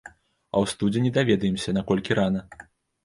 [0.05, 0.09] А
[0.61, 2.41] ў студзені даведаемся, наколькі рана.